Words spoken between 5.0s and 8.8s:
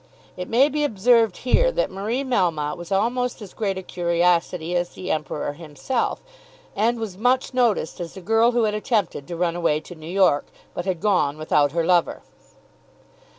Emperor himself, and was much noticed as the girl who had